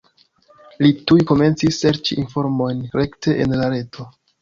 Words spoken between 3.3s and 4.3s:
en la reto.